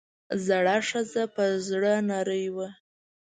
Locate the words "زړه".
0.45-0.77